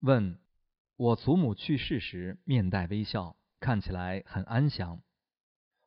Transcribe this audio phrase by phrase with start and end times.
[0.00, 0.38] 问：
[0.96, 5.02] 我祖母去世时面带微笑，看起来很安详。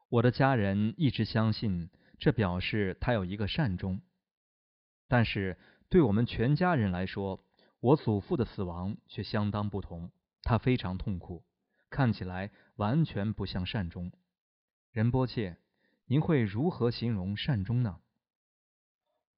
[0.10, 1.90] 我的家人一直相信，
[2.20, 4.02] 这表示他有一个善终。
[5.08, 5.58] 但是
[5.90, 7.46] 对我们全家人来说，
[7.80, 10.12] 我祖父的死亡却相当不同。
[10.44, 11.46] 他非常痛苦，
[11.90, 14.12] 看起来完全不像善终。
[14.92, 15.58] 仁波切，
[16.06, 18.02] 您会如何形容善终呢？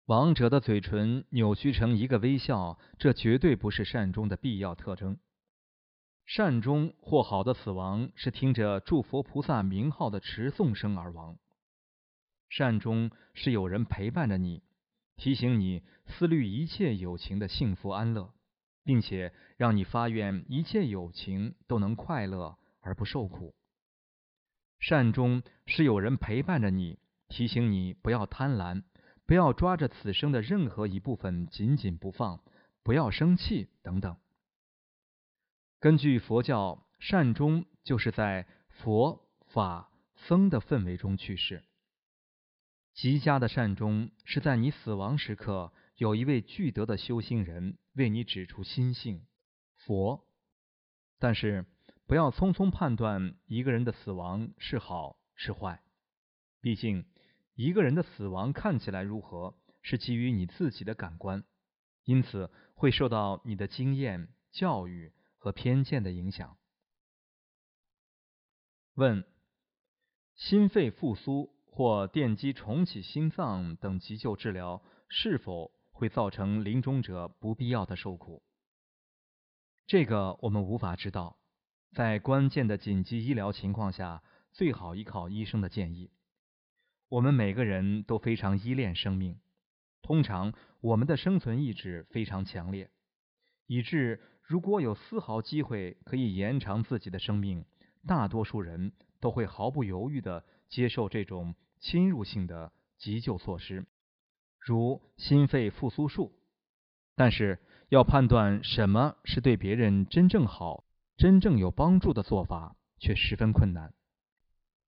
[0.07, 5.17] 亡者的嘴唇扭曲成一个微笑，这绝对不是善终的必要特征。
[6.25, 11.37] 善终或好的死亡是听着祝佛菩萨名号的持诵声而亡。
[12.49, 14.61] 善终是有人陪伴着你，
[15.15, 18.33] 提醒你思虑一切友情的幸福安乐，
[18.83, 23.55] 并且让你发愿一切友情都能快乐而不受苦。
[24.79, 26.99] 善终是有人陪伴着你，
[27.29, 28.83] 提醒你不要贪婪。
[29.33, 32.43] 不要抓着此生的任何一部分紧紧不放，
[32.83, 34.15] 不要生气等等。
[35.79, 41.63] 根据佛教，善终就是在佛法僧的氛围中去世。
[42.93, 49.25] 极佳的善终是在你死亡时刻，有一位具德的修行人为你指出心性
[49.73, 50.27] 佛。
[51.17, 51.65] 但是
[52.05, 55.81] 不要匆匆判断一个人的死亡是好是坏，
[56.61, 57.07] 毕竟。
[57.55, 61.43] 一个人的死亡看起来如何，是基于你自己的感官，
[62.03, 66.57] 因此会受到你的经验、教育和偏见的影响。
[68.95, 69.25] 问：
[70.35, 78.43] 心肺复苏或电击重启心脏等急救治疗，是否会造成临终者不必要的受苦？
[79.85, 81.37] 这个我们无法知道。
[81.91, 86.09] 在关键的紧急医疗情况下，最好依靠医生的建议。
[87.13, 89.37] 我们每个人都非常依恋生命，
[90.01, 92.89] 通常我们的生存意志非常强烈，
[93.67, 97.65] 以致如果有丝毫机会可以延长自己的生命，
[98.07, 103.85] 大多数人都会毫不犹豫地接受这种侵入性的急救措施，
[104.57, 106.33] 如心肺复苏术。
[107.15, 110.83] 但是，要判断什么是对别人真正好、
[111.15, 113.93] 真正有帮助的做法，却十分困难。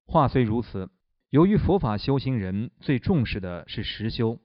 [0.07, 0.89] 话虽如此。
[1.35, 4.39] 由于佛法修行人最重视的是实修，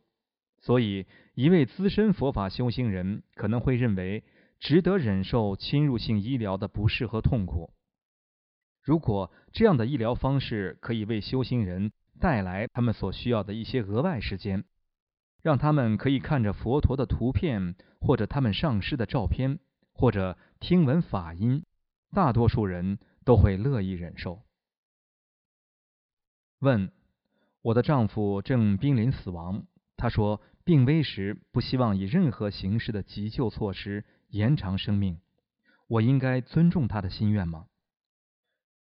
[0.59, 1.07] 所以
[1.37, 4.25] 一位资深佛法修行人可能会认为
[4.59, 7.71] 值得忍受侵入性医疗的不适和痛苦。
[8.83, 14.65] 如果这样的医疗方式可以为修行人带来他们所需要的一些额外时间，
[15.45, 19.61] 让他们可以看着佛陀的图片，或者他们上师的照片，
[19.93, 21.65] 或者听闻法音，
[22.11, 24.43] 大多数人都会乐意忍受。
[26.61, 26.93] 问：
[27.63, 29.65] 我的丈夫正濒临死亡，
[29.97, 35.21] 他说病危时不希望以任何形式的急救措施延长生命，
[35.89, 37.67] 我应该尊重他的心愿吗？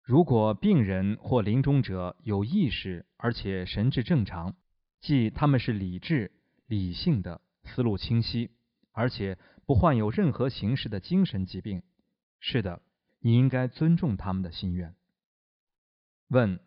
[0.02, 4.56] 如果病人或临终者有意识而且神志正常，
[5.00, 6.32] 即他们是理智、
[6.66, 8.50] 理性的，思路清晰，
[8.90, 11.84] 而且不患有任何形式的精神疾病，
[12.40, 12.82] 是的，
[13.20, 14.96] 你应该尊重他们的心愿。
[16.26, 16.58] 问。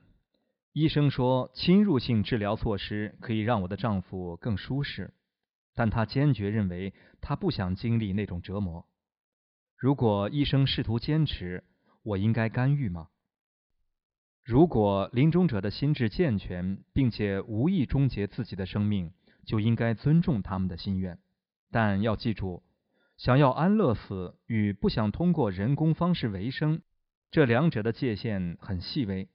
[0.73, 5.13] 医生说，侵入性治疗措施可以让我的丈夫更舒适，
[5.75, 8.85] 但他坚决认为他不想经历那种折磨。
[9.75, 11.65] 如果医生试图坚持，
[12.03, 13.09] 我应该干预吗？
[14.45, 19.11] 如果临终者的心智健全，并且无意终结自己的生命，
[19.45, 21.19] 就应该尊重他们的心愿。
[21.69, 22.63] 但要记住，
[23.17, 26.81] 想要安乐死与不想通过人工方式为生，
[27.29, 29.27] 这两者的界限很细微。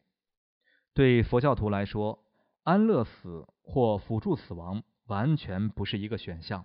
[0.96, 2.24] 对佛教徒来说，
[2.62, 6.64] 安乐死或辅助死亡完全不是一个选项。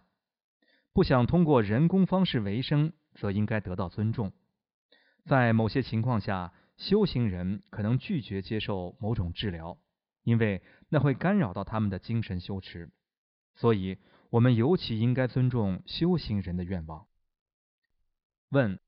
[0.94, 4.32] 不想通过人工方式为生，则应该得到尊重。
[5.26, 9.78] 在某些情况下，修行人可能拒绝接受某种治疗，
[10.24, 12.90] 因为那会干扰到他们的精神修持。
[13.56, 13.98] 所以，
[14.30, 17.06] 我们尤其应该尊重修行人的愿望。
[18.48, 18.80] 问。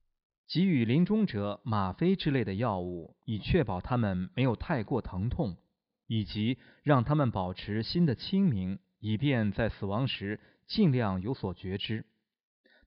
[0.47, 5.57] 给予临终者吗啡之类的药物，以确保他们没有太过疼痛，
[6.07, 12.05] 以及让他们保持心的清明，以便在死亡时尽量有所觉知。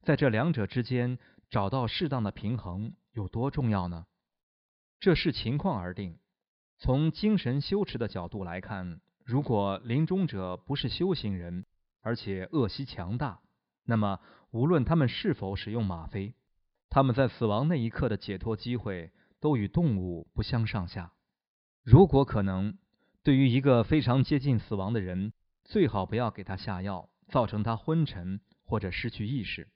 [0.02, 1.18] 在这两者之间
[1.50, 4.06] 找到适当的平衡有多重要呢？
[5.00, 6.18] 这视情况而定。
[6.78, 11.64] 从精神修持的角度来看，如果临终者不是修行人，
[12.02, 13.40] 而且恶习强大，
[13.84, 14.20] 那么
[14.50, 16.34] 无论他们是否使用吗啡。
[16.96, 21.12] 他们在死亡那一刻的解脱机会都与动物不相上下。
[21.82, 22.78] 如果可能，
[23.22, 29.68] 对于一个非常接近死亡的人，最好不要给他下药，造成他昏沉或者失去意识。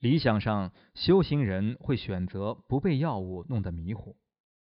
[0.00, 4.16] 理想上，修行人会选择不被药物弄得迷糊，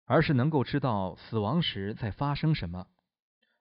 [0.04, 2.86] 而是能够知道死亡时在发生什么。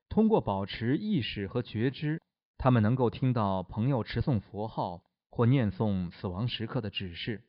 [0.10, 2.22] 通过保持意识和觉知，
[2.58, 7.46] 他们能够听到朋友持诵佛号或念诵死亡时刻的指示，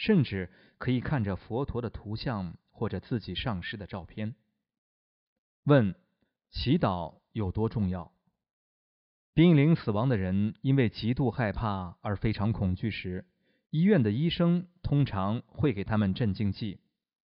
[0.00, 4.34] 甚至可以看着佛陀的图像或者自己上师的照片。
[5.64, 5.94] 问：
[6.50, 8.10] 祈祷有多重要？
[9.34, 13.26] 濒临死亡的人因为极度害怕而非常恐惧时，
[13.68, 16.80] 医院的医生通常会给他们镇静剂。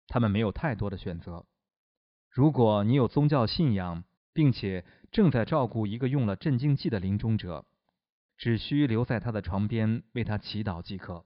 [0.08, 1.46] 他们没有太多的选择。
[2.28, 4.02] 如果你有宗教信仰，
[4.32, 7.64] 并且正在照顾一个用了镇静剂的临终者，
[8.36, 11.24] 只需留在他的床边为他祈祷即可。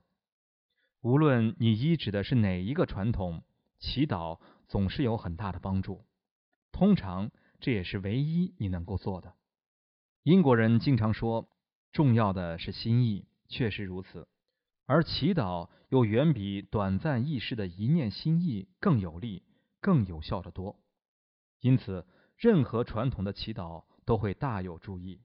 [1.01, 3.43] 无论你医指的是哪一个传统，
[3.79, 6.05] 祈祷总是有很大的帮助。
[6.71, 9.33] 通常这也是唯一你能够做的。
[10.23, 11.49] 英国人经常说，
[11.91, 14.27] 重要的是心意，确实如此。
[14.85, 19.43] 而祈祷又远比短暂易逝的一念心意更有力、
[19.79, 20.79] 更有效的多。
[21.61, 22.05] 因此，
[22.35, 25.21] 任何传统的祈祷都会大有注意。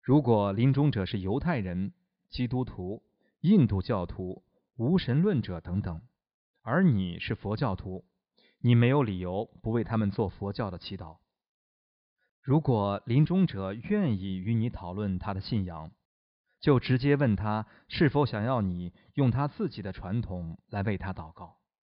[0.00, 1.92] 如果临终者是犹太人、
[2.30, 3.02] 基督徒、
[3.40, 4.44] 印度教徒、
[4.82, 6.02] 无神论者等等，
[6.60, 8.04] 而你是佛教徒，
[8.58, 11.18] 你没有理由不为他们做佛教的祈祷。
[12.42, 15.92] 如果临终者愿意与你讨论他的信仰，
[16.58, 21.60] 就直接问他是否想要你用他自己的传统来为他祷告。